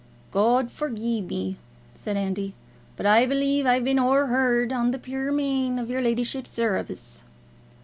"God 0.31 0.71
forgie 0.71 1.21
me," 1.21 1.57
said 1.93 2.17
Andy, 2.17 2.55
"but 2.97 3.05
I 3.05 3.27
b'lieve 3.27 3.67
I've 3.67 3.83
been 3.83 3.99
o'er 3.99 4.25
hard 4.29 4.73
on 4.73 4.89
the 4.89 4.97
puir 4.97 5.31
man 5.31 5.77
in 5.77 5.87
your 5.87 6.01
leddyship's 6.01 6.49
service." 6.49 7.23